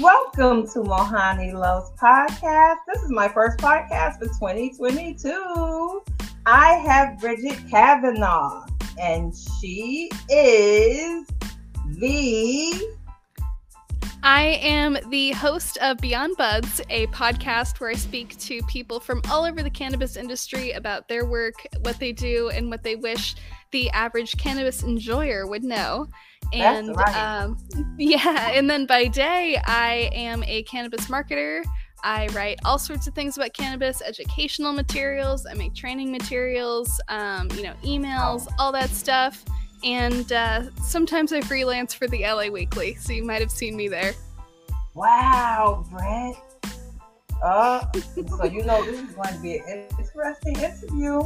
[0.00, 2.76] Welcome to Mohani Loves Podcast.
[2.86, 6.02] This is my first podcast for 2022.
[6.46, 8.64] I have Bridget Kavanaugh,
[8.98, 11.26] and she is
[11.98, 12.99] the.
[14.22, 19.22] I am the host of Beyond Buds, a podcast where I speak to people from
[19.30, 23.34] all over the cannabis industry about their work, what they do, and what they wish
[23.70, 26.06] the average cannabis enjoyer would know.
[26.52, 27.16] And right.
[27.16, 27.56] um,
[27.98, 31.64] yeah, and then by day, I am a cannabis marketer.
[32.04, 35.46] I write all sorts of things about cannabis, educational materials.
[35.46, 39.44] I make training materials, um, you know, emails, all that stuff.
[39.82, 43.88] And uh, sometimes I freelance for the LA Weekly, so you might have seen me
[43.88, 44.12] there.
[44.94, 46.36] Wow, Brent.
[47.42, 47.86] Uh,
[48.36, 51.22] so you know this is going to be an interesting interview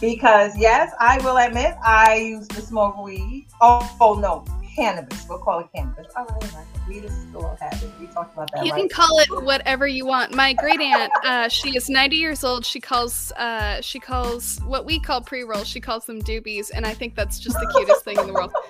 [0.00, 3.46] because yes, I will admit I used to smoke weed.
[3.60, 4.44] Oh, oh no,
[4.74, 5.26] cannabis.
[5.28, 6.06] We'll call it cannabis.
[6.16, 6.66] All right, right.
[6.88, 7.90] Weed is still a habit.
[8.00, 8.64] We talked about that.
[8.64, 8.80] You right?
[8.80, 10.34] can call it whatever you want.
[10.34, 12.64] My great aunt, uh, she is 90 years old.
[12.64, 15.68] She calls uh, she calls what we call pre rolls.
[15.68, 18.52] She calls them doobies, and I think that's just the cutest thing in the world.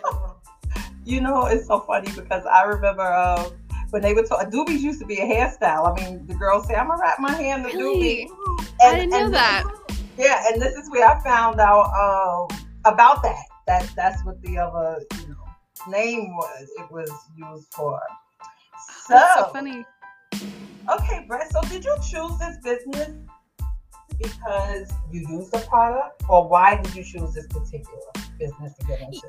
[1.06, 3.50] You know, it's so funny because I remember uh,
[3.90, 4.50] when they would talk.
[4.50, 5.92] Doobies used to be a hairstyle.
[5.92, 8.26] I mean, the girls say, "I'm gonna wrap my hair in the Really?
[8.26, 9.64] doobie." I didn't know and that.
[10.16, 13.44] Yeah, and this is where I found out um, about that.
[13.66, 15.43] That that's what the other you know
[15.88, 16.68] name was.
[16.78, 18.00] It was used for.
[19.06, 19.84] So, That's so funny.
[20.34, 21.50] okay, Brett.
[21.50, 23.10] So did you choose this business
[24.18, 27.98] because you use the product, or why did you choose this particular
[28.38, 29.20] business to get into?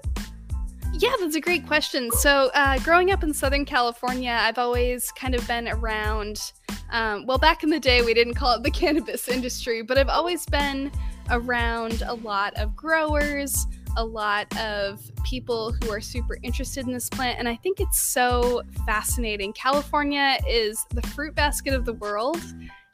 [0.93, 2.09] Yeah, that's a great question.
[2.11, 6.53] So, uh, growing up in Southern California, I've always kind of been around.
[6.91, 10.09] Um, well, back in the day, we didn't call it the cannabis industry, but I've
[10.09, 10.91] always been
[11.31, 13.65] around a lot of growers,
[13.97, 17.99] a lot of people who are super interested in this plant, and I think it's
[17.99, 19.53] so fascinating.
[19.53, 22.41] California is the fruit basket of the world.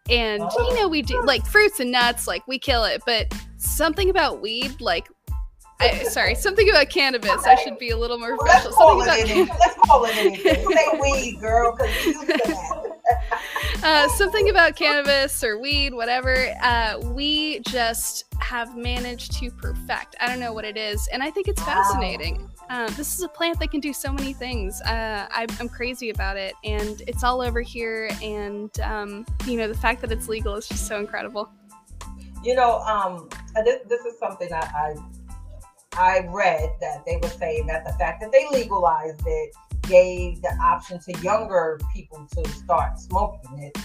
[0.09, 3.33] And oh, you know, we do like fruits and nuts, like we kill it, but
[3.57, 5.07] something about weed, like
[5.79, 7.45] I, sorry, something about cannabis.
[7.45, 8.73] I should be a little more Let's professional.
[8.73, 9.59] call Something it about.
[9.59, 10.71] Let's call it anything.
[10.71, 14.05] Say weed, girl, because you used to that.
[14.05, 16.53] uh, something about cannabis or weed, whatever.
[16.61, 20.15] Uh, we just have managed to perfect.
[20.19, 22.49] I don't know what it is, and I think it's fascinating.
[22.69, 24.81] Uh, this is a plant that can do so many things.
[24.81, 28.09] Uh, I, I'm crazy about it, and it's all over here.
[28.21, 31.51] And um, you know, the fact that it's legal is just so incredible.
[32.43, 33.29] You know, um,
[33.63, 34.95] this, this is something that I
[35.93, 40.53] I read that they were saying that the fact that they legalized it gave the
[40.61, 43.77] option to younger people to start smoking it.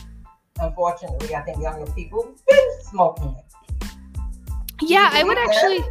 [0.61, 3.91] Unfortunately, I think younger people have been smoking it.
[4.83, 5.49] Yeah, I would that?
[5.49, 5.85] actually.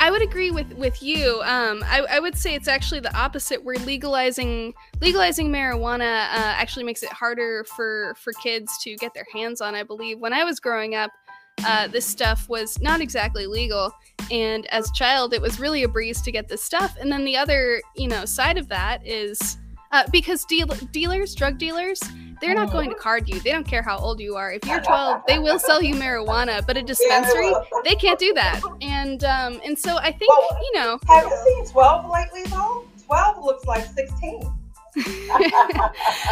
[0.00, 1.40] I would agree with with you.
[1.44, 3.64] Um, I, I would say it's actually the opposite.
[3.64, 9.26] Where legalizing legalizing marijuana uh, actually makes it harder for for kids to get their
[9.32, 9.74] hands on.
[9.74, 11.10] I believe when I was growing up,
[11.66, 13.92] uh, this stuff was not exactly legal,
[14.30, 16.96] and as a child, it was really a breeze to get this stuff.
[17.00, 19.58] And then the other, you know, side of that is
[19.92, 22.00] uh, because deal- dealers, drug dealers,
[22.40, 23.40] they're not going to card you.
[23.40, 24.52] They don't care how old you are.
[24.52, 27.52] If you're 12, they will sell you marijuana, but a dispensary,
[27.84, 28.60] they can't do that.
[28.80, 32.84] And um, and so I think Well, you know, Have you seen 12 lately, though?
[33.06, 34.42] 12 looks like 16.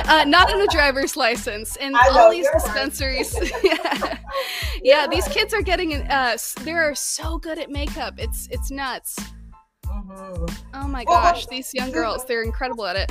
[0.07, 3.35] uh, not in a driver's license, and I all these dispensaries.
[3.65, 4.19] yeah,
[4.83, 5.95] yeah, these kids are getting.
[5.95, 8.15] Uh, s- they're so good at makeup.
[8.19, 9.17] It's it's nuts.
[9.87, 10.59] Mhm.
[10.75, 13.11] Oh my Well, gosh, these young girls, they're incredible at it.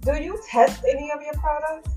[0.00, 1.90] Do you test any of your products?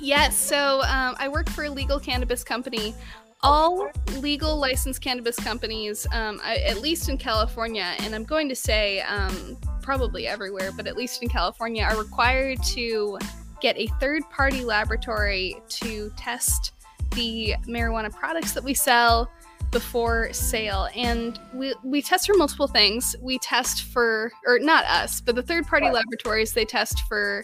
[0.00, 2.94] Yes, so um, I work for a legal cannabis company.
[3.42, 8.54] All legal licensed cannabis companies, um, I, at least in California, and I'm going to
[8.54, 13.18] say um, probably everywhere, but at least in California, are required to
[13.60, 16.72] get a third party laboratory to test
[17.14, 19.30] the marijuana products that we sell
[19.72, 20.88] before sale.
[20.94, 23.16] And we, we test for multiple things.
[23.20, 27.42] We test for, or not us, but the third party laboratories, they test for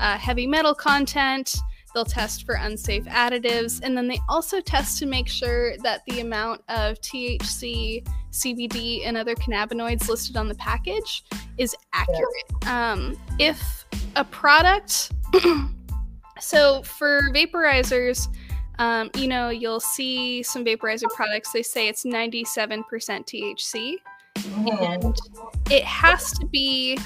[0.00, 1.54] uh, heavy metal content.
[1.94, 6.20] They'll test for unsafe additives, and then they also test to make sure that the
[6.20, 11.24] amount of THC, CBD, and other cannabinoids listed on the package
[11.56, 12.66] is accurate.
[12.66, 13.86] Um, if
[14.16, 15.12] a product,
[16.40, 18.26] so for vaporizers,
[18.80, 23.98] um, you know, you'll see some vaporizer products, they say it's 97% THC,
[24.34, 25.04] Mhm.
[25.04, 25.16] and
[25.70, 26.98] it has to be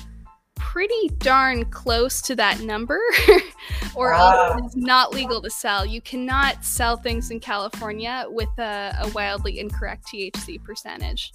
[0.59, 3.01] pretty darn close to that number
[3.95, 8.49] or else it is not legal to sell you cannot sell things in california with
[8.59, 11.33] a, a wildly incorrect thc percentage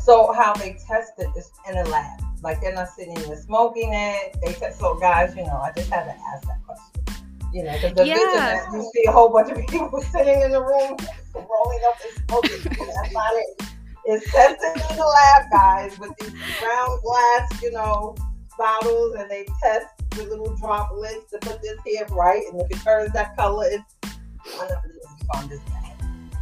[0.00, 2.20] So how they test it is in a lab.
[2.42, 4.36] Like they're not sitting there smoking it.
[4.42, 4.78] They test.
[4.78, 7.04] So guys, you know, I just had to ask that question.
[7.52, 8.72] You know, because the Yeah.
[8.72, 10.96] you see a whole bunch of people sitting in the room
[11.34, 12.62] rolling up and smoking.
[12.94, 13.62] That's not it.
[14.10, 16.32] It's tested in the lab, guys, with these
[16.62, 18.16] round glass, you know,
[18.56, 22.82] bottles, and they test the little droplets to put this here right, and if it
[22.82, 25.92] turns that color, it's one of the on this bag.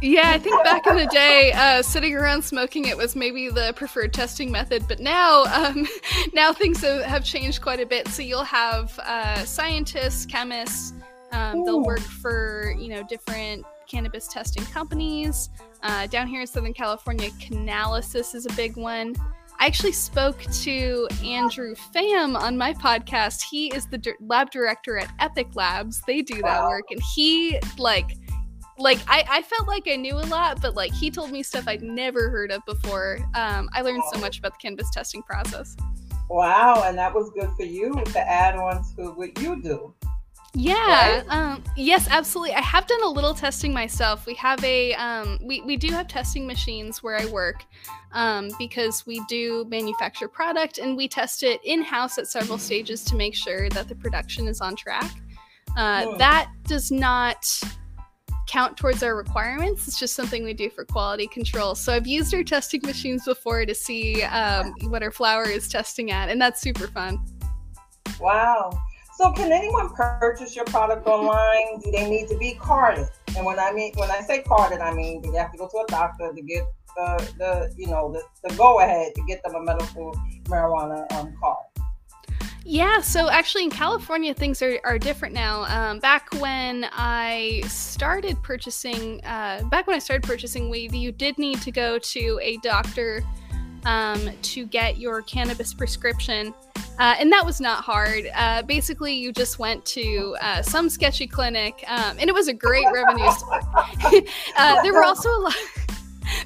[0.01, 3.73] Yeah, I think back in the day, uh, sitting around smoking it was maybe the
[3.75, 4.87] preferred testing method.
[4.87, 5.85] But now, um,
[6.33, 8.07] now things have, have changed quite a bit.
[8.07, 10.93] So you'll have uh, scientists, chemists.
[11.33, 15.49] Um, they'll work for you know different cannabis testing companies.
[15.83, 19.15] Uh, down here in Southern California, Canalysis is a big one.
[19.59, 23.41] I actually spoke to Andrew Pham on my podcast.
[23.41, 26.01] He is the lab director at Epic Labs.
[26.05, 28.11] They do that work, and he like
[28.77, 31.67] like I, I felt like I knew a lot, but like he told me stuff
[31.67, 33.19] I'd never heard of before.
[33.33, 35.75] Um, I learned so much about the cannabis testing process.
[36.29, 39.93] Wow, and that was good for you to add on to what you do.
[40.57, 41.23] Yeah.
[41.29, 42.55] Um, yes, absolutely.
[42.55, 44.25] I have done a little testing myself.
[44.25, 47.63] We have a um, we we do have testing machines where I work
[48.11, 53.03] um, because we do manufacture product and we test it in house at several stages
[53.05, 55.11] to make sure that the production is on track.
[55.77, 56.17] Uh.
[56.17, 57.45] That does not
[58.47, 59.87] count towards our requirements.
[59.87, 61.75] It's just something we do for quality control.
[61.75, 66.09] So I've used our testing machines before to see um, what our flower is testing
[66.09, 67.19] at, and that's super fun.
[68.19, 68.71] Wow.
[69.17, 71.79] So can anyone purchase your product online?
[71.83, 73.07] Do they need to be carded?
[73.35, 75.67] And when I mean when I say carded, I mean do they have to go
[75.67, 76.63] to a doctor to get
[76.95, 81.33] the, the you know the, the go ahead to get them a medical marijuana um,
[81.41, 81.65] card.
[82.63, 85.63] Yeah, so actually in California, things are, are different now.
[85.63, 91.39] Um, back when I started purchasing, uh, back when I started purchasing weed, you did
[91.39, 93.23] need to go to a doctor
[93.87, 96.53] um, to get your cannabis prescription.
[96.99, 98.29] Uh, and that was not hard.
[98.35, 102.53] Uh, basically, you just went to uh, some sketchy clinic, um, and it was a
[102.53, 103.65] great revenue source.
[104.57, 105.55] uh, there were also a lot.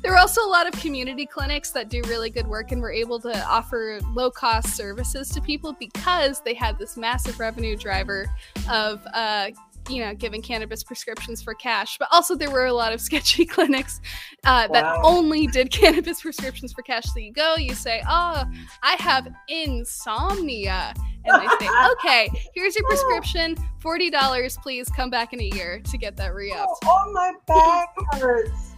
[0.04, 2.92] There were also a lot of community clinics that do really good work and were
[2.92, 8.28] able to offer low cost services to people because they had this massive revenue driver
[8.70, 9.50] of uh,
[9.92, 13.46] you know giving cannabis prescriptions for cash but also there were a lot of sketchy
[13.46, 14.00] clinics
[14.46, 18.44] uh, that only did cannabis prescriptions for cash so you go you say oh
[18.84, 20.94] i have insomnia
[21.26, 25.98] and they say okay here's your prescription $40 please come back in a year to
[25.98, 27.90] get that re-upped Oh, oh, my back
[28.20, 28.72] hurts.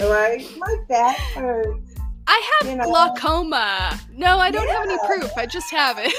[0.00, 1.94] All right, my back hurts.
[2.28, 2.84] I have You know.
[2.84, 3.98] glaucoma.
[4.12, 5.30] No, I don't have any proof.
[5.36, 6.12] I just have it.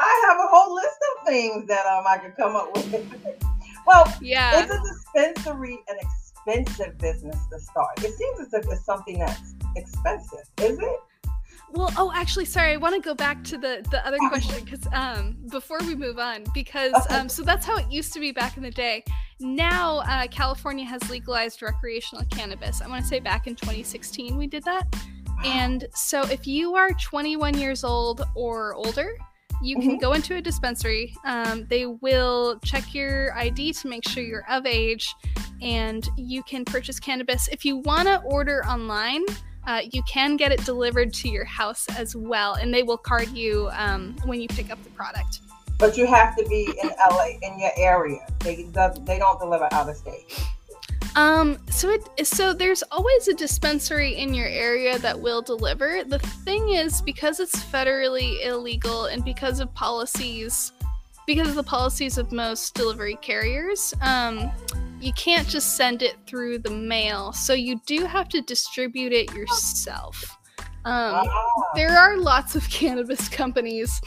[0.00, 2.92] I have a whole list of things that um I could come up with.
[3.86, 4.64] well, yeah.
[4.64, 8.02] is a dispensary an expensive business to start?
[8.02, 11.00] It seems as if it's something that's expensive, is it?
[11.72, 12.72] Well, oh, actually, sorry.
[12.72, 16.18] I want to go back to the the other question because um before we move
[16.18, 19.04] on because um so that's how it used to be back in the day.
[19.38, 22.80] Now uh, California has legalized recreational cannabis.
[22.80, 24.86] I want to say back in 2016 we did that.
[25.44, 29.16] And so if you are 21 years old or older,
[29.62, 30.00] you can Mhm.
[30.00, 31.14] go into a dispensary.
[31.24, 35.14] Um, they will check your ID to make sure you're of age,
[35.60, 37.48] and you can purchase cannabis.
[37.48, 39.24] If you want to order online,
[39.66, 43.28] uh, you can get it delivered to your house as well, and they will card
[43.28, 45.40] you um, when you pick up the product.
[45.78, 48.26] But you have to be in LA in your area.
[48.40, 50.24] They does they don't deliver out of state.
[51.16, 56.04] Um, so it so there's always a dispensary in your area that will deliver.
[56.04, 60.72] The thing is, because it's federally illegal and because of policies,
[61.26, 64.50] because of the policies of most delivery carriers, um,
[65.00, 67.32] you can't just send it through the mail.
[67.32, 70.39] So you do have to distribute it yourself.
[70.84, 74.00] Um, Ah, there are lots of cannabis companies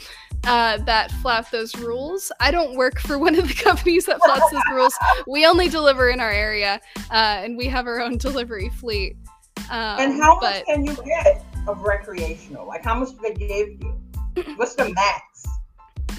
[0.46, 2.32] uh, that flout those rules.
[2.40, 4.94] I don't work for one of the companies that flouts those rules.
[5.26, 9.16] We only deliver in our area, uh, and we have our own delivery fleet.
[9.70, 12.66] Um, and how much but can you get of recreational?
[12.66, 14.54] Like how much do they give you?
[14.56, 15.33] What's the max?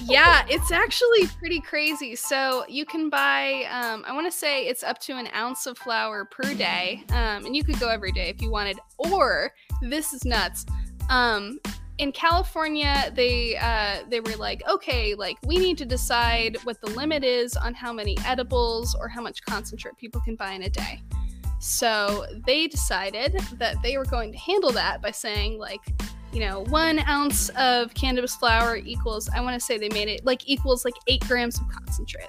[0.08, 2.14] Yeah, it's actually pretty crazy.
[2.14, 5.76] So you can buy, um, I want to say it's up to an ounce of
[5.78, 8.78] flower per day, um, and you could go every day if you wanted.
[8.98, 10.64] Or this is nuts.
[11.10, 11.58] Um,
[11.98, 16.90] in California, they uh, they were like, okay, like we need to decide what the
[16.90, 20.70] limit is on how many edibles or how much concentrate people can buy in a
[20.70, 21.02] day.
[21.58, 25.80] So they decided that they were going to handle that by saying like,
[26.36, 29.30] you know, one ounce of cannabis flower equals.
[29.34, 32.28] I want to say they made it like equals like eight grams of concentrate.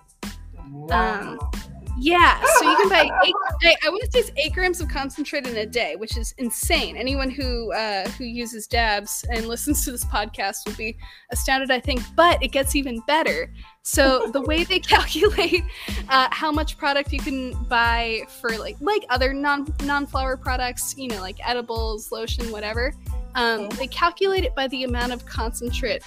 [0.71, 1.37] Wow.
[1.41, 1.51] Um,
[1.99, 4.87] Yeah, so you can buy eight, I, I want to say it's eight grams of
[4.87, 6.95] concentrate in a day, which is insane.
[6.95, 10.97] Anyone who uh, who uses dabs and listens to this podcast will be
[11.31, 12.01] astounded, I think.
[12.15, 13.51] But it gets even better.
[13.81, 15.63] So the way they calculate
[16.09, 20.95] uh, how much product you can buy for like like other non non flower products,
[20.97, 22.93] you know, like edibles, lotion, whatever,
[23.35, 26.03] um, they calculate it by the amount of concentrate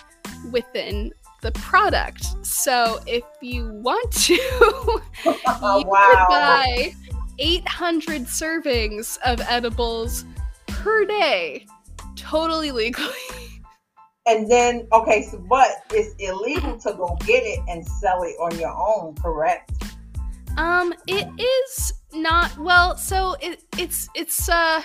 [0.52, 2.25] within the product.
[2.44, 5.00] So if you want to, you
[5.47, 6.94] Oh, could buy
[7.38, 10.25] 800 servings of edibles
[10.66, 11.66] per day,
[12.16, 13.14] totally legally.
[14.26, 18.56] And then, okay, so but it's illegal to go get it and sell it on
[18.59, 19.73] your own, correct?
[20.56, 22.97] Um, it is not well.
[22.97, 24.82] So it it's it's uh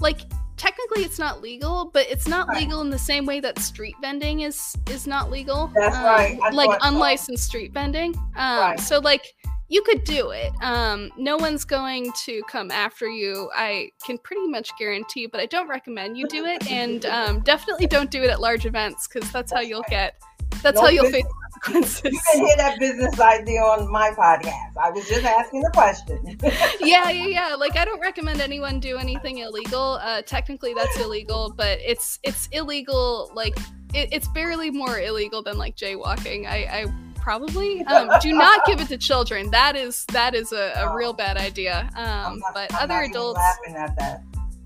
[0.00, 0.22] like
[0.62, 2.60] technically it's not legal, but it's not Right.
[2.60, 5.72] legal in the same way that street vending is is not legal.
[5.74, 6.38] That's Um, right.
[6.40, 8.14] I Like unlicensed street vending.
[8.36, 8.80] Um, Right.
[8.80, 9.34] so like
[9.68, 10.52] you could do it.
[10.62, 13.50] Um, no one's going to come after you.
[13.56, 16.70] I can pretty much guarantee, but I don't recommend you do it.
[16.70, 19.90] And um, definitely don't do it at large events because that's how you'll right.
[19.90, 20.22] get.
[20.62, 21.24] That's No how you'll face
[21.62, 22.12] consequences.
[22.12, 24.76] You can hear that business idea on my podcast.
[24.76, 26.18] I was just asking the question.
[26.80, 27.54] yeah, yeah, yeah.
[27.54, 29.98] Like I don't recommend anyone do anything illegal.
[30.02, 33.30] Uh, technically, that's illegal, but it's it's illegal.
[33.34, 33.56] Like
[33.94, 36.46] it, it's barely more illegal than like jaywalking.
[36.46, 39.50] I, I probably um, do not give it to children.
[39.50, 41.88] That is that is a, a real bad idea.
[41.96, 44.22] Um, not- but I'm other adults, laughing at that.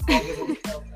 [0.06, 0.92] Don't give it to children.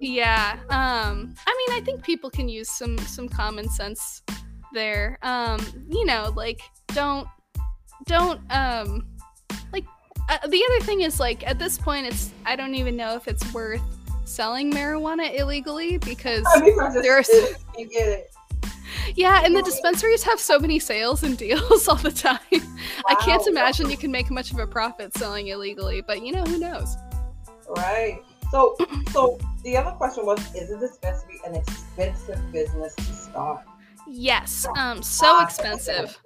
[0.00, 0.58] yeah.
[0.68, 4.22] Um, I mean, I think people can use some some common sense
[4.72, 5.18] there.
[5.22, 7.26] Um, you know, like don't
[8.06, 9.06] don't um
[9.72, 9.84] like
[10.28, 13.28] uh, the other thing is like at this point it's I don't even know if
[13.28, 13.82] it's worth
[14.24, 18.30] selling marijuana illegally because I mean, There are s- you get it.
[19.16, 22.38] yeah, and the dispensaries have so many sales and deals all the time.
[23.08, 26.44] I can't imagine you can make much of a profit selling illegally, but you know
[26.44, 26.96] who knows.
[27.76, 28.22] Right.
[28.50, 28.76] So,
[29.10, 33.60] so the other question was: Is a dispensary an expensive business to start?
[34.08, 36.18] Yes, um, so expensive.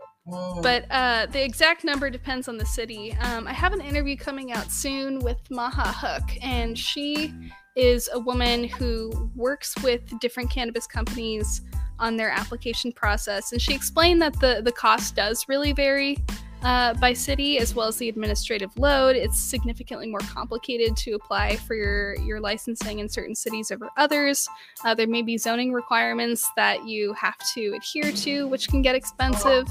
[0.62, 3.12] But uh, the exact number depends on the city.
[3.22, 7.34] Um, I have an interview coming out soon with Maha Hook, and she
[7.74, 11.62] is a woman who works with different cannabis companies
[11.98, 13.52] on their application process.
[13.52, 16.18] And she explained that the, the cost does really vary
[16.62, 19.16] uh, by city as well as the administrative load.
[19.16, 24.48] It's significantly more complicated to apply for your, your licensing in certain cities over others.
[24.84, 28.94] Uh, there may be zoning requirements that you have to adhere to, which can get
[28.94, 29.66] expensive.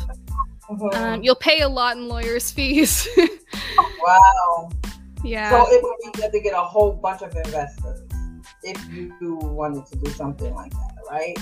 [0.93, 3.07] Um, you'll pay a lot in lawyers' fees.
[3.99, 4.69] wow.
[5.23, 5.49] yeah.
[5.49, 8.07] So it would be good to get a whole bunch of investors
[8.63, 11.37] if you wanted to do something like that, right?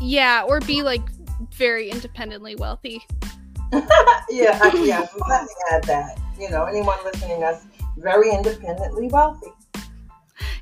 [0.00, 1.02] yeah, or be like
[1.52, 3.02] very independently wealthy.
[4.30, 5.06] yeah, I- yeah.
[5.06, 6.18] so Let me add that.
[6.38, 9.48] You know, anyone listening that's very independently wealthy.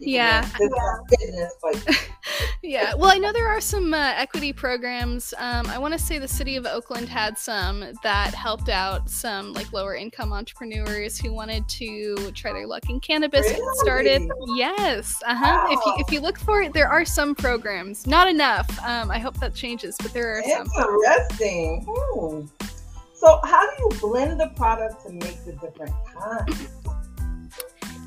[0.00, 0.44] You Yeah.
[0.44, 1.98] have This is a business, but
[2.62, 2.94] Yeah.
[2.94, 5.34] Well, I know there are some uh, equity programs.
[5.38, 9.52] Um, I want to say the city of Oakland had some that helped out some
[9.52, 14.22] like lower income entrepreneurs who wanted to try their luck in cannabis and get started.
[14.54, 15.20] Yes.
[15.26, 15.66] Uh huh.
[15.70, 18.06] If you if you look for it, there are some programs.
[18.06, 18.66] Not enough.
[18.84, 20.66] Um, I hope that changes, but there are some.
[20.78, 22.48] interesting.
[23.24, 26.68] So, how do you blend the product to make the different kinds?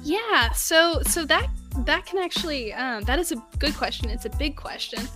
[0.04, 1.50] Yeah, so so that
[1.86, 4.12] that can actually um, that is a good question.
[4.12, 5.08] It's a big question.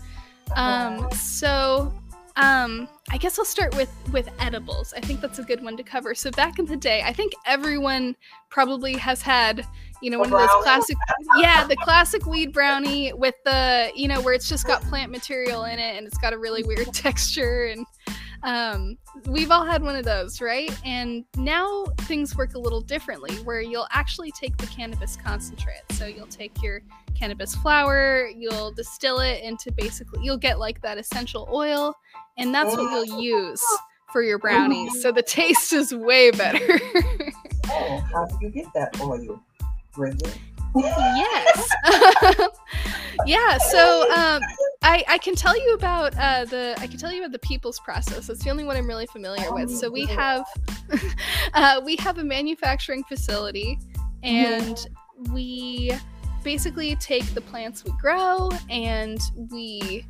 [0.56, 1.94] Um, so
[2.36, 4.92] um, I guess I'll start with with edibles.
[4.98, 6.16] I think that's a good one to cover.
[6.16, 8.16] So back in the day, I think everyone
[8.50, 9.68] probably has had
[10.02, 10.98] you know one of those classic
[11.38, 15.66] yeah the classic weed brownie with the you know where it's just got plant material
[15.66, 17.86] in it and it's got a really weird texture and
[18.44, 20.72] um, we've all had one of those right?
[20.86, 25.82] And now things work a little differently where you'll actually take the cannabis concentrate.
[25.92, 26.82] So you'll take your
[27.14, 31.94] cannabis flower you'll distill it into basically you'll get like that essential oil
[32.38, 33.64] and that's what you'll use
[34.12, 35.02] for your brownies.
[35.02, 36.80] So the taste is way better.
[37.74, 39.42] Oh, how do you get that oil,
[39.94, 40.38] Bridget?
[40.76, 41.70] Yes
[43.26, 44.42] yeah so um
[44.84, 47.80] I, I can tell you about uh, the I can tell you about the people's
[47.80, 48.30] process.
[48.30, 49.70] It's the only one I'm really familiar with.
[49.70, 50.44] So we have
[51.54, 53.78] uh, we have a manufacturing facility,
[54.24, 54.88] and
[55.32, 55.92] we
[56.44, 60.04] basically take the plants we grow and we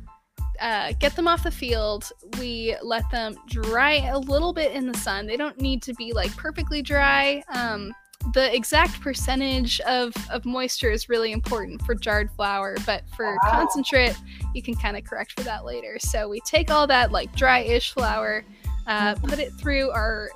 [0.60, 2.10] uh, get them off the field.
[2.38, 5.26] We let them dry a little bit in the sun.
[5.26, 7.42] They don't need to be like perfectly dry.
[7.52, 7.92] Um,
[8.32, 13.50] the exact percentage of, of moisture is really important for jarred flower, but for Wow.
[13.50, 14.16] concentrate,
[14.54, 15.98] you can kind of correct for that later.
[15.98, 18.44] So we take all that like dry ish flower,
[18.86, 20.30] uh, put it through our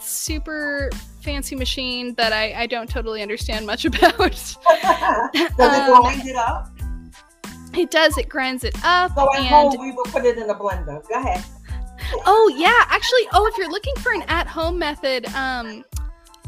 [0.00, 0.90] super
[1.22, 4.18] fancy machine that I, I don't totally understand much about.
[4.18, 4.56] Does
[5.32, 6.70] it Um, grind it up?
[7.76, 8.16] It does.
[8.18, 9.14] It grinds it up.
[9.16, 11.02] So at and home, we will put it in a blender.
[11.08, 11.42] Go ahead.
[12.26, 15.84] oh yeah, actually, oh if you're looking for an at-home method, um,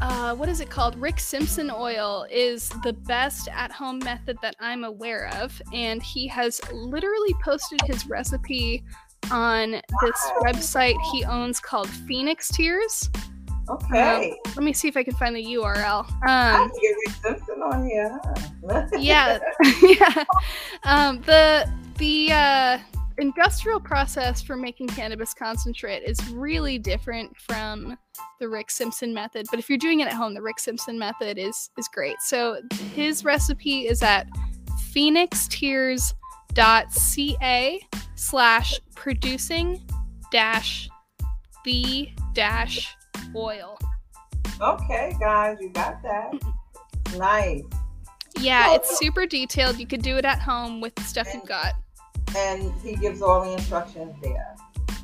[0.01, 0.95] uh, what is it called?
[0.97, 6.61] Rick Simpson oil is the best at-home method that I'm aware of, and he has
[6.71, 8.83] literally posted his recipe
[9.31, 13.09] on this website he owns called Phoenix Tears.
[13.69, 14.33] Okay.
[14.55, 16.05] Let me see if I can find the URL.
[16.25, 18.17] I Um, can get Rick Simpson on here.
[18.69, 18.87] Huh?
[18.97, 19.39] yeah,
[19.81, 20.23] yeah.
[20.83, 22.79] Um, the the uh,
[23.17, 27.97] industrial process for making cannabis concentrate is really different from
[28.39, 29.47] the Rick Simpson method.
[29.49, 32.17] But if you're doing it at home, the Rick Simpson method is is great.
[32.21, 32.61] So
[32.93, 34.27] his recipe is at
[34.93, 39.81] phoenixtears.ca slash producing
[40.31, 40.89] dash
[41.63, 42.95] the dash
[43.35, 43.77] oil.
[44.61, 46.33] Okay, guys, you got that.
[47.15, 47.63] Nice.
[48.37, 49.79] Yeah, it's super detailed.
[49.79, 51.73] You could do it at home with the stuff you've got.
[52.37, 54.55] And he gives all the instructions there.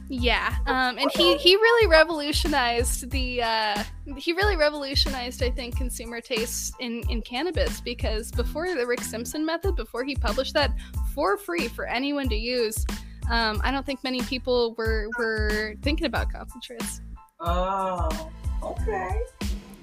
[0.10, 3.84] Yeah, um, and he he really revolutionized the uh,
[4.18, 9.46] he really revolutionized I think consumer tastes in in cannabis because before the Rick Simpson
[9.46, 10.72] method, before he published that
[11.16, 12.86] for free for anyone to use,
[13.32, 17.02] um, I don't think many people were were thinking about concentrates.
[17.40, 18.30] Oh,
[18.62, 19.22] okay.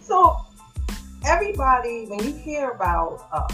[0.01, 0.37] So
[1.25, 3.49] everybody, when you hear about uh,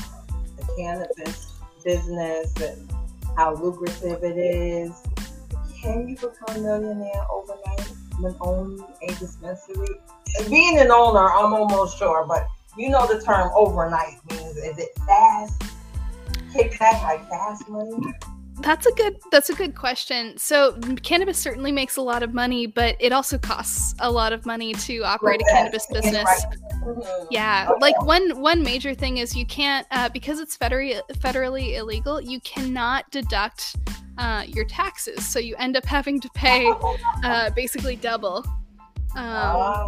[0.57, 2.91] the cannabis business and
[3.37, 5.03] how lucrative it is,
[5.81, 10.01] can you become a millionaire overnight when owning a dispensary?
[10.49, 14.89] Being an owner, I'm almost sure, but you know the term overnight means is it
[15.07, 15.63] fast?
[16.53, 18.15] Kickback like fast money?
[18.61, 20.37] That's a good that's a good question.
[20.39, 24.47] So cannabis certainly makes a lot of money, but it also costs a lot of
[24.47, 26.25] money to operate a cannabis business.
[26.25, 27.27] right.
[27.31, 27.79] Yeah, Okay.
[27.81, 32.21] like one one major thing is you can't uh, because it's federally federally illegal.
[32.21, 33.77] You cannot deduct
[34.19, 36.73] uh, your taxes, so you end up having to pay
[37.25, 38.39] uh, basically double.
[39.15, 39.87] Um, Ah,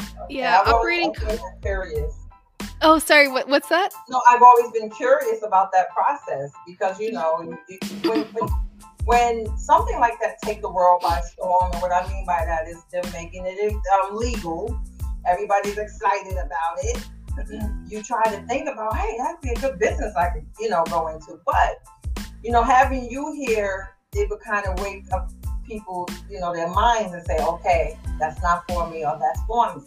[0.00, 0.06] okay.
[0.30, 2.25] yeah, operating I've always been curious.
[2.82, 3.90] Oh, sorry, what what's that?
[4.08, 7.58] No, I've always been curious about that process because you know
[8.04, 8.48] when, when
[9.04, 12.68] when something like that take the world by storm, and what I mean by that
[12.68, 14.80] is them making it um, legal.
[15.26, 17.04] Everybody's excited about it.
[17.88, 20.84] you try to think about, hey, that'd be a good business I could, you know,
[20.84, 21.38] go into.
[21.44, 21.78] But
[22.42, 25.30] you know, having you here, it would kind of wake up
[25.66, 29.76] people, you know, their minds and say, okay, that's not for me or that's for
[29.76, 29.82] me.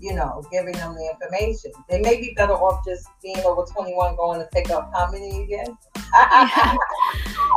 [0.00, 1.72] You know, giving them the information.
[1.88, 5.44] They may be better off just being over 21 going to pick up how many
[5.44, 5.76] again?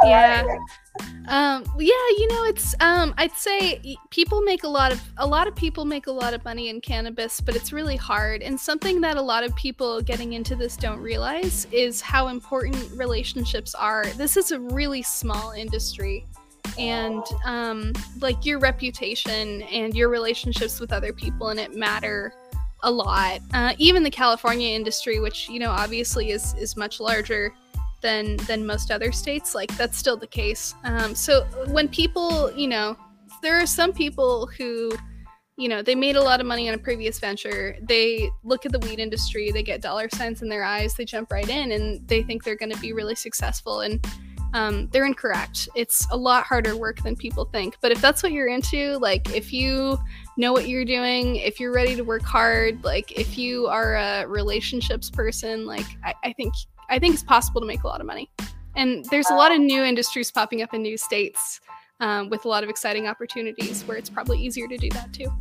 [0.03, 0.43] Yeah.
[1.27, 5.47] Um, yeah, you know, it's um, I'd say people make a lot of a lot
[5.47, 8.41] of people make a lot of money in cannabis, but it's really hard.
[8.41, 12.91] And something that a lot of people getting into this don't realize is how important
[12.91, 14.05] relationships are.
[14.17, 16.25] This is a really small industry,
[16.77, 22.33] and um, like your reputation and your relationships with other people and it matter
[22.83, 23.39] a lot.
[23.53, 27.53] Uh, even the California industry, which you know obviously is is much larger
[28.01, 30.75] than than most other states like that's still the case.
[30.83, 32.95] Um, so when people you know
[33.41, 34.91] there are some people who
[35.57, 37.77] you know they made a lot of money on a previous venture.
[37.81, 41.31] They look at the weed industry they get dollar signs in their eyes they jump
[41.31, 43.81] right in and they think they're going to be really successful.
[43.81, 44.05] And
[44.53, 48.31] um, they're incorrect it's a lot harder work than people think but if that's what
[48.31, 49.97] you're into like if you
[50.37, 54.27] know what you're doing if you're ready to work hard like if you are a
[54.27, 56.53] relationships person like I, I think
[56.89, 58.29] I think it's possible to make a lot of money.
[58.75, 61.59] And there's a lot of new industries popping up in new states
[61.99, 65.31] um, with a lot of exciting opportunities where it's probably easier to do that too.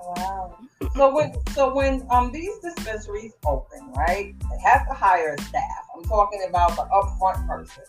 [0.00, 0.56] Wow.
[0.94, 4.34] So when so when um these dispensaries open, right?
[4.38, 5.62] They have to hire staff.
[5.94, 7.84] I'm talking about the upfront person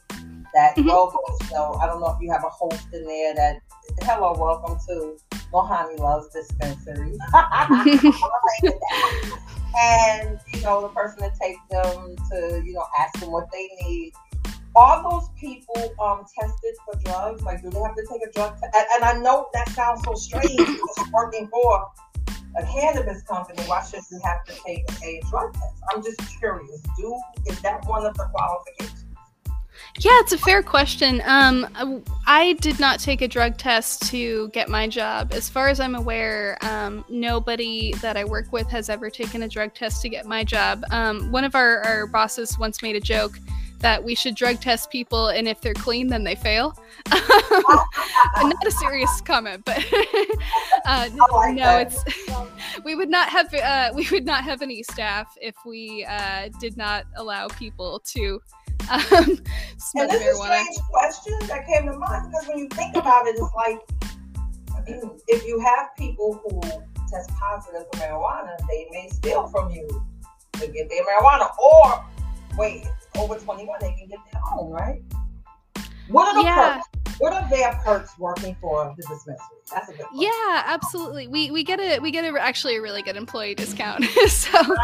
[0.53, 0.85] that Mhm.
[0.87, 1.49] welcomes.
[1.49, 3.61] You know, I don't know if you have a host in there that
[4.01, 5.17] hello, welcome to
[5.53, 7.17] Mohani Loves Dispensary.
[9.79, 13.69] and you know the person to take them to you know ask them what they
[13.81, 14.13] need.
[14.75, 17.41] Are those people um tested for drugs?
[17.43, 18.75] Like, do they have to take a drug test?
[18.75, 21.87] And, and I know that sounds so strange because working for
[22.57, 23.61] a cannabis company.
[23.67, 25.75] Why should you have to take a drug test?
[25.93, 26.81] I'm just curious.
[26.97, 29.05] Do is that one of the qualifications?
[29.97, 31.21] Yeah, it's a fair question.
[31.25, 35.33] Um, I did not take a drug test to get my job.
[35.33, 39.47] As far as I'm aware, um, nobody that I work with has ever taken a
[39.47, 40.83] drug test to get my job.
[40.91, 43.39] Um, one of our, our bosses once made a joke
[43.79, 46.77] that we should drug test people, and if they're clean, then they fail.
[47.11, 49.83] not a serious comment, but
[50.85, 52.03] uh, like no, it's
[52.83, 56.77] we would not have uh, we would not have any staff if we uh, did
[56.77, 58.41] not allow people to
[58.89, 59.01] um,
[59.95, 60.21] and this.
[60.21, 63.53] Is a strange question that came to mind because when you think about it, it's
[63.55, 63.79] like
[65.27, 66.61] if you have people who
[67.09, 69.87] test positive for marijuana, they may steal from you
[70.53, 72.05] to get their marijuana, or
[72.57, 72.85] wait,
[73.17, 75.01] over 21, they can get their own, right?
[76.09, 76.75] What are the yeah.
[76.75, 77.19] perks?
[77.19, 79.57] What are their perks working for the dispensary?
[79.71, 80.05] That's a good.
[80.13, 81.27] Yeah, absolutely.
[81.27, 84.05] We we get a we get a actually a really good employee discount.
[84.27, 84.75] so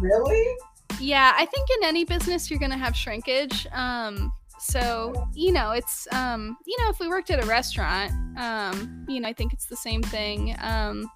[0.00, 0.56] really.
[0.98, 3.66] Yeah, I think in any business you're gonna have shrinkage.
[3.72, 9.06] Um, so you know it's um, you know if we worked at a restaurant, um,
[9.08, 10.56] you know I think it's the same thing.
[10.60, 11.10] Um,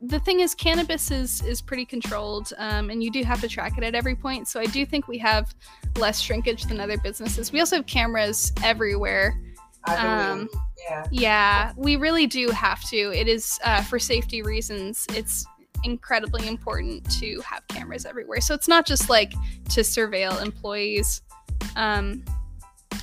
[0.00, 3.76] the thing is cannabis is is pretty controlled um, and you do have to track
[3.76, 5.54] it at every point so i do think we have
[5.96, 9.38] less shrinkage than other businesses we also have cameras everywhere
[9.88, 10.48] um,
[10.88, 11.06] yeah.
[11.10, 15.44] yeah we really do have to it is uh, for safety reasons it's
[15.84, 19.32] incredibly important to have cameras everywhere so it's not just like
[19.68, 21.22] to surveil employees
[21.76, 22.24] um,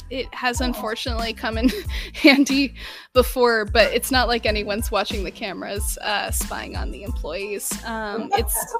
[0.10, 1.70] it has unfortunately come in
[2.13, 2.74] handy
[3.13, 7.72] before, but it's not like anyone's watching the cameras, uh, spying on the employees.
[7.86, 8.76] Um, it's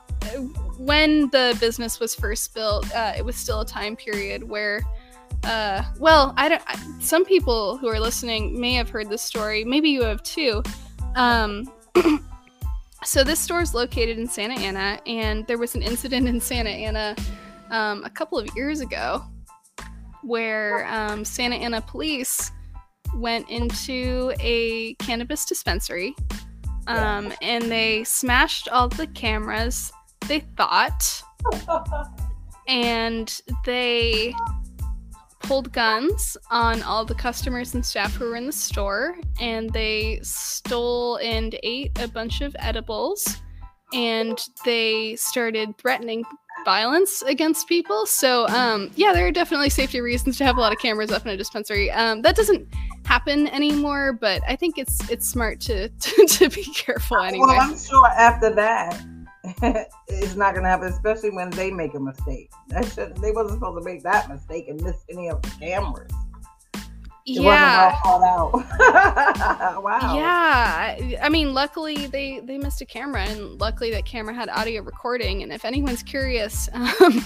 [0.78, 4.82] when the business was first built, uh, it was still a time period where.
[5.44, 6.64] Uh, well, I don't.
[6.66, 9.64] I, some people who are listening may have heard this story.
[9.64, 10.64] Maybe you have too.
[11.16, 11.72] Um,
[13.04, 16.70] so this store is located in Santa Ana, and there was an incident in Santa
[16.70, 17.16] Ana
[17.72, 19.24] um, a couple of years ago
[20.24, 22.52] where um, Santa Ana police
[23.16, 26.14] went into a cannabis dispensary
[26.88, 29.92] um, and they smashed all the cameras,
[30.28, 31.22] they thought,
[32.68, 34.34] and they
[35.48, 40.20] pulled guns on all the customers and staff who were in the store and they
[40.22, 43.38] stole and ate a bunch of edibles
[43.94, 46.26] and they started threatening
[46.66, 48.06] violence against people.
[48.06, 51.26] So, um, yeah, there are definitely safety reasons to have a lot of cameras up
[51.26, 51.90] in a dispensary.
[51.92, 52.68] Um, that doesn't
[53.06, 57.46] happen anymore, but I think it's it's smart to to, to be careful anyway.
[57.48, 59.02] Well, I'm sure after that.
[60.08, 62.50] it's not gonna happen, especially when they make a mistake.
[62.70, 66.12] That should they wasn't supposed to make that mistake and miss any of the cameras
[67.28, 68.00] yeah.
[69.80, 70.16] wow.
[70.16, 71.20] Yeah.
[71.22, 75.44] I mean, luckily they they missed a camera, and luckily that camera had audio recording.
[75.44, 77.26] And if anyone's curious, um,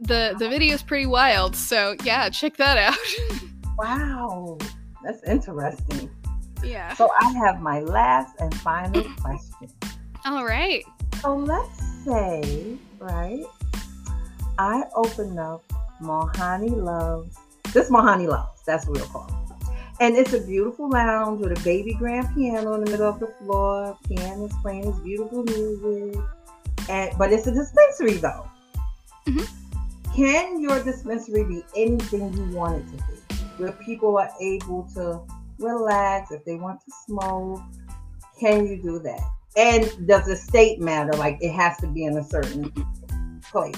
[0.00, 1.56] the the video is pretty wild.
[1.56, 2.98] So yeah, check that out.
[3.78, 4.58] wow,
[5.02, 6.10] that's interesting.
[6.62, 6.92] Yeah.
[6.94, 9.70] So I have my last and final question.
[10.26, 10.84] All right.
[11.20, 13.44] So let's say, right,
[14.58, 15.64] I open up
[16.00, 17.36] Mohani Loves.
[17.72, 18.62] This Mohani Loves.
[18.64, 19.38] That's what we'll call it.
[20.00, 23.26] And it's a beautiful lounge with a baby grand piano in the middle of the
[23.40, 23.98] floor.
[24.06, 26.20] Piano's playing his beautiful music.
[26.88, 28.48] And but it's a dispensary though.
[29.26, 30.14] Mm-hmm.
[30.14, 33.34] Can your dispensary be anything you want it to be?
[33.62, 35.20] Where people are able to
[35.58, 37.60] relax if they want to smoke.
[38.38, 39.20] Can you do that?
[39.58, 41.12] And does the state matter?
[41.18, 42.72] Like it has to be in a certain
[43.42, 43.74] place.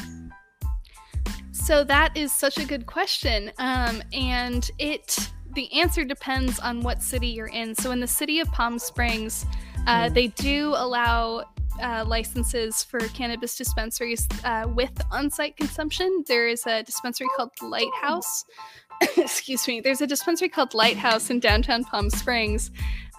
[1.52, 3.50] So that is such a good question.
[3.58, 5.18] Um, and it
[5.54, 7.74] the answer depends on what city you're in.
[7.74, 9.46] So in the city of Palm Springs,
[9.86, 10.14] uh, mm.
[10.14, 11.44] they do allow
[11.82, 16.24] uh, licenses for cannabis dispensaries uh, with on-site consumption.
[16.28, 18.44] There is a dispensary called Lighthouse.
[19.16, 19.80] Excuse me.
[19.80, 22.70] There's a dispensary called Lighthouse in downtown Palm Springs,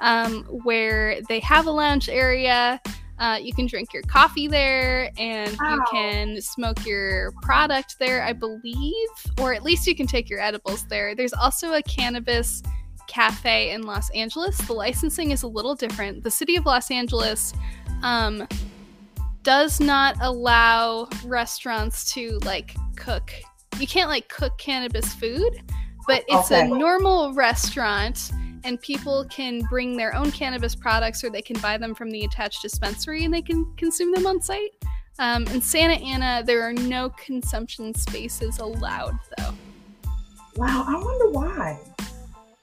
[0.01, 2.79] um, where they have a lounge area.
[3.19, 5.75] Uh, you can drink your coffee there and wow.
[5.75, 10.39] you can smoke your product there, I believe, or at least you can take your
[10.39, 11.13] edibles there.
[11.13, 12.63] There's also a cannabis
[13.05, 14.57] cafe in Los Angeles.
[14.59, 16.23] The licensing is a little different.
[16.23, 17.53] The city of Los Angeles
[18.01, 18.47] um,
[19.43, 23.31] does not allow restaurants to like cook.
[23.79, 25.61] You can't like cook cannabis food,
[26.07, 26.61] but it's okay.
[26.61, 28.31] a normal restaurant
[28.63, 32.23] and people can bring their own cannabis products or they can buy them from the
[32.23, 34.71] attached dispensary and they can consume them on site.
[35.19, 39.53] Um, in Santa Ana, there are no consumption spaces allowed, though.
[40.55, 41.79] Wow, I wonder why.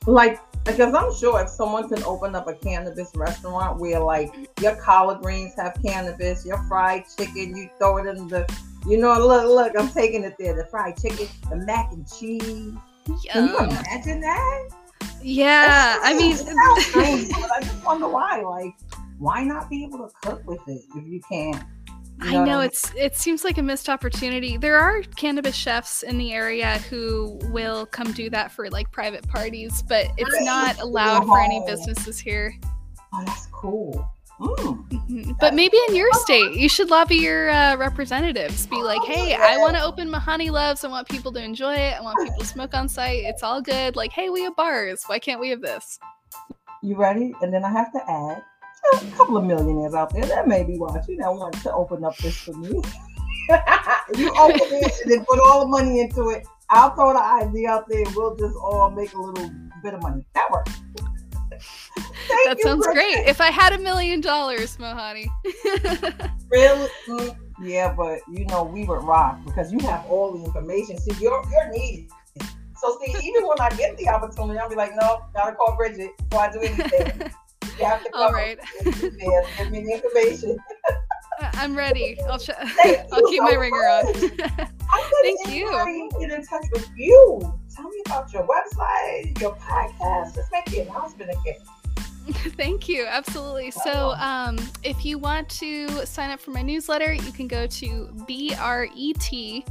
[0.07, 4.77] Like, because I'm sure if someone can open up a cannabis restaurant where, like, your
[4.77, 8.47] collard greens have cannabis, your fried chicken, you throw it in the,
[8.87, 12.75] you know, look, look, I'm taking it there, the fried chicken, the mac and cheese.
[13.07, 13.23] Yum.
[13.33, 14.69] Can you imagine that?
[15.23, 18.43] Yeah, I mean, I just wonder why.
[18.43, 18.75] Like,
[19.19, 21.67] why not be able to cook with it if you can?
[22.21, 24.57] I know, know it's it seems like a missed opportunity.
[24.57, 29.27] There are cannabis chefs in the area who will come do that for like private
[29.29, 32.55] parties, but it's not allowed for any businesses here.
[33.13, 34.09] Oh, that's cool.
[34.41, 35.37] Mm.
[35.41, 38.67] But maybe in your state, you should lobby your uh, representatives.
[38.67, 40.85] Be like, hey, I want to open Mohani Loves.
[40.85, 41.95] I want people to enjoy it.
[41.99, 43.25] I want people to smoke on site.
[43.25, 43.97] It's all good.
[43.97, 45.03] Like, hey, we have bars.
[45.07, 45.99] Why can't we have this?
[46.83, 47.35] You ready?
[47.43, 48.43] And then I have to add
[48.95, 52.17] a couple of millionaires out there that may be watching that want to open up
[52.19, 52.69] this for me.
[54.17, 56.47] you open it and then put all the money into it.
[56.71, 59.51] I'll throw the idea out there and we'll just all make a little
[59.83, 60.25] bit of money.
[60.35, 60.73] That works.
[62.45, 63.27] That sounds great.
[63.27, 65.27] If I had a million dollars, Mohani.
[66.51, 66.89] really?
[67.63, 70.99] Yeah, but you know, we would rock because you have all the information.
[70.99, 72.11] See, you're you're needed.
[72.77, 76.11] So see, even when I get the opportunity, I'll be like, no, gotta call Bridget
[76.19, 77.33] before I do anything.
[77.79, 78.11] You have to.
[78.15, 78.59] All right.
[78.85, 80.57] Give me the information.
[81.55, 82.21] I'm ready.
[82.29, 84.13] I'll ch- I'll keep my ringer on.
[85.23, 86.11] Thank you.
[86.21, 87.41] Get in touch with you.
[87.79, 90.35] Tell me about your website, your podcast.
[90.35, 91.61] Just make the announcement again.
[92.57, 93.07] Thank you.
[93.07, 93.71] Absolutely.
[93.71, 98.25] So, um, if you want to sign up for my newsletter, you can go to
[98.27, 99.65] B R E T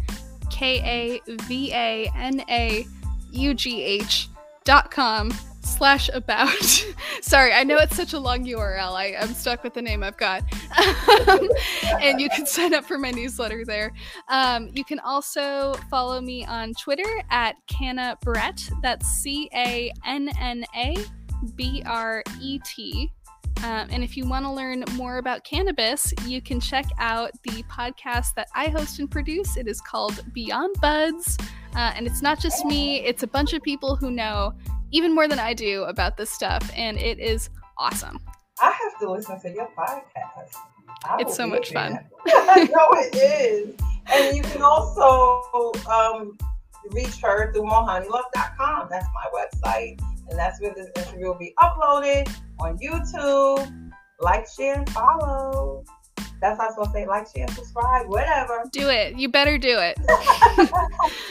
[0.49, 2.87] K A V A N A
[3.33, 4.29] U G H
[4.63, 5.29] dot com
[5.77, 6.49] slash about.
[7.21, 8.93] Sorry, I know it's such a long URL.
[8.93, 10.43] I, I'm stuck with the name I've got.
[12.01, 13.93] and you can sign up for my newsletter there.
[14.27, 18.67] Um, you can also follow me on Twitter at Canna Brett.
[18.81, 20.95] That's C A N N A
[21.55, 23.11] B R E T.
[23.63, 27.63] Um, and if you want to learn more about cannabis, you can check out the
[27.63, 29.57] podcast that I host and produce.
[29.57, 31.37] It is called Beyond Buds.
[31.75, 34.53] Uh, and it's not just me, it's a bunch of people who know
[34.91, 36.69] even more than I do about this stuff.
[36.75, 38.19] And it is awesome.
[38.59, 40.55] I have to listen to your podcast.
[41.03, 41.99] I it's so much fun.
[42.27, 43.75] no, it is.
[44.11, 46.37] And you can also um,
[46.91, 48.87] reach her through mohanilove.com.
[48.89, 50.01] That's my website.
[50.29, 53.91] And that's where this interview will be uploaded on YouTube.
[54.19, 55.83] Like, share, and follow.
[56.41, 57.07] That's what I was going to say.
[57.07, 58.63] Like, share, subscribe, whatever.
[58.71, 59.15] Do it.
[59.15, 59.97] You better do it.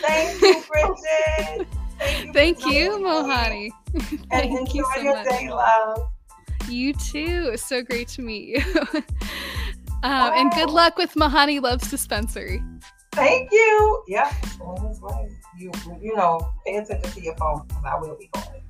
[0.03, 1.69] Thank you, Bridget.
[1.98, 3.70] Thank you, Thank you Mohani.
[4.30, 5.24] Thank you so much.
[5.26, 6.11] Day, love.
[6.68, 7.50] You too.
[7.52, 8.80] It's so great to meet you.
[10.02, 12.62] um, And good luck with Mohani Loves Dispensary.
[13.12, 14.02] Thank you.
[14.09, 15.30] Yeah, going this way.
[15.59, 18.62] You, you know, pay attention to your phone because I will be calling.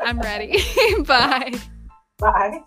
[0.00, 0.58] I'm ready.
[1.06, 1.54] Bye.
[2.18, 2.60] Bye.